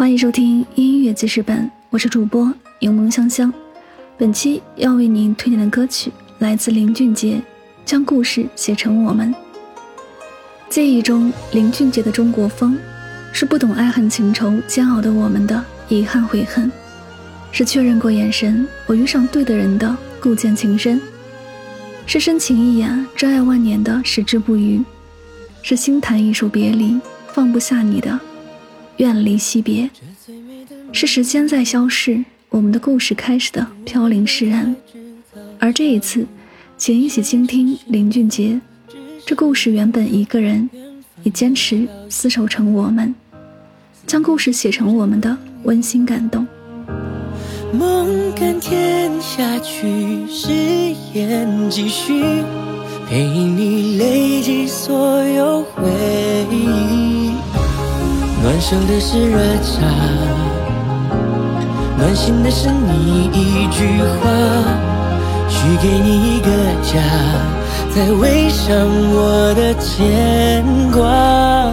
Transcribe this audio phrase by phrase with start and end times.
[0.00, 3.52] 欢迎收听音乐记事本，我是主播柠檬香香。
[4.16, 7.34] 本期要为您推荐的歌曲来自林俊杰，
[7.84, 9.30] 《将故事写成我们》。
[10.70, 12.78] 记忆中，林俊杰的中国风，
[13.30, 16.72] 是不懂爱恨情仇煎熬的我们的遗憾悔恨，
[17.52, 20.98] 是确认过眼神，我遇上对的人的故见情深，
[22.06, 24.82] 是深情一眼，真爱万年的矢志不渝，
[25.60, 26.98] 是心弹一首别离，
[27.34, 28.18] 放不下你的。
[29.00, 29.88] 远离惜别，
[30.92, 34.76] 是时间在消逝，我们的故事开始的飘零释然。
[35.58, 36.26] 而这一次，
[36.76, 38.60] 请一起倾听林俊杰。
[39.24, 40.68] 这故事原本一个人，
[41.22, 43.14] 也坚持厮守成我们，
[44.06, 46.46] 将故事写成我们的温馨感动。
[47.72, 50.50] 梦甘甜下去，誓
[51.14, 52.22] 言继续，
[53.08, 55.88] 陪你累积所有回
[56.52, 56.99] 忆。
[58.60, 59.86] 暖手的是热茶，
[61.96, 64.30] 暖心的是你一句话，
[65.48, 66.50] 许给你一个
[66.82, 67.00] 家，
[67.94, 68.76] 再围上
[69.14, 70.62] 我的牵
[70.92, 71.72] 挂。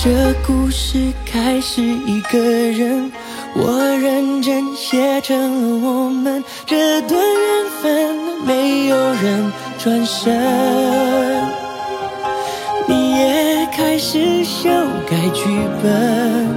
[0.00, 3.10] 这故事开始一个人，
[3.56, 5.36] 我认真写成
[5.82, 11.31] 了我们这段缘分，没有人转身。
[13.92, 14.70] 开始修
[15.06, 15.44] 改剧
[15.82, 16.48] 本，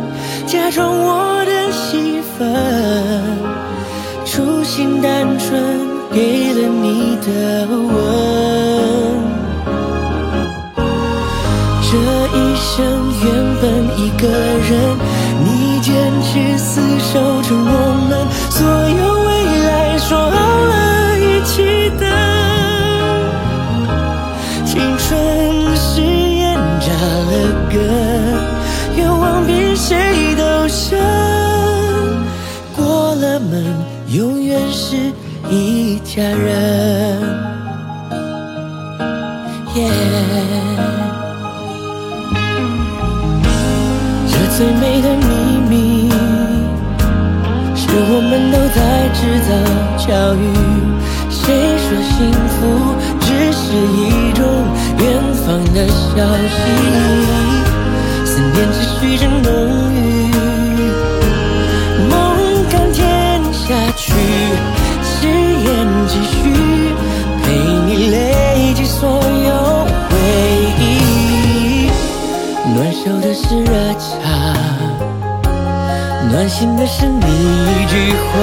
[0.47, 2.47] 假装我的戏份，
[4.23, 5.61] 初心单纯，
[6.13, 7.93] 给了你的吻。
[11.81, 11.97] 这
[12.37, 13.27] 一生原
[13.61, 14.29] 本一个
[14.69, 14.95] 人，
[15.43, 15.91] 你坚
[16.23, 17.69] 持厮守着我
[18.07, 18.11] 们，
[18.49, 19.29] 所有未
[19.67, 20.31] 来说
[34.87, 34.95] 是
[35.49, 36.45] 一家人。
[39.73, 39.77] 耶
[44.29, 45.27] 这最美的秘
[45.67, 45.73] 密，
[47.75, 48.77] 是我们都在
[49.17, 49.49] 制造
[49.97, 50.39] 巧遇。
[51.31, 51.41] 谁
[51.81, 52.15] 说幸
[52.53, 52.55] 福
[53.21, 53.99] 只是一
[54.33, 54.45] 种？
[54.97, 55.03] 远
[55.43, 56.13] 方的消
[56.55, 56.57] 息，
[58.23, 59.49] 思念持续着浓
[66.07, 66.33] 继续，
[67.43, 67.45] 陪
[67.85, 70.13] 你累积所有回
[70.79, 71.89] 忆。
[72.73, 74.03] 暖手的是热茶，
[76.31, 78.33] 暖心的是你一句话，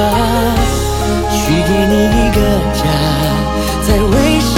[1.30, 2.38] 许给你一个
[2.72, 2.80] 家，
[3.86, 4.54] 再围上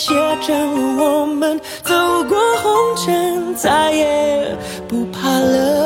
[0.00, 1.94] 写着我们走
[2.24, 4.56] 过红尘，再也
[4.88, 5.79] 不怕了。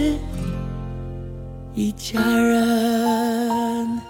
[0.00, 0.14] 是
[1.74, 4.00] 一家人。